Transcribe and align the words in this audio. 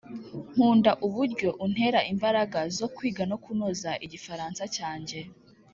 nkunda 0.51 0.91
uburyo 1.05 1.49
untera 1.65 1.99
imbaraga 2.13 2.59
zo 2.77 2.87
kwiga 2.95 3.23
no 3.31 3.37
kunoza 3.43 3.91
igifaransa 4.05 4.63
cyanjye 4.75 5.19